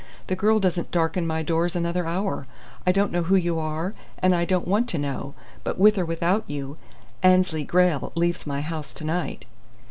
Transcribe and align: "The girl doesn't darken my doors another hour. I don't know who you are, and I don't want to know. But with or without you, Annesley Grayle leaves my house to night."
"The 0.25 0.35
girl 0.35 0.59
doesn't 0.59 0.89
darken 0.89 1.27
my 1.27 1.43
doors 1.43 1.75
another 1.75 2.07
hour. 2.07 2.47
I 2.87 2.91
don't 2.91 3.11
know 3.11 3.21
who 3.21 3.35
you 3.35 3.59
are, 3.59 3.93
and 4.17 4.33
I 4.33 4.45
don't 4.45 4.67
want 4.67 4.89
to 4.89 4.97
know. 4.97 5.35
But 5.63 5.77
with 5.77 5.95
or 5.95 6.05
without 6.05 6.43
you, 6.47 6.77
Annesley 7.21 7.63
Grayle 7.63 8.11
leaves 8.15 8.47
my 8.47 8.61
house 8.61 8.95
to 8.95 9.03
night." 9.05 9.45